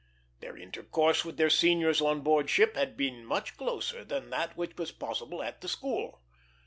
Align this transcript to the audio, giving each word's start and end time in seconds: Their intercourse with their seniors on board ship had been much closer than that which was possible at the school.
Their 0.39 0.57
intercourse 0.57 1.23
with 1.23 1.37
their 1.37 1.51
seniors 1.51 2.01
on 2.01 2.21
board 2.21 2.49
ship 2.49 2.75
had 2.75 2.97
been 2.97 3.23
much 3.23 3.55
closer 3.55 4.03
than 4.03 4.31
that 4.31 4.57
which 4.57 4.75
was 4.75 4.91
possible 4.91 5.43
at 5.43 5.61
the 5.61 5.67
school. 5.69 6.23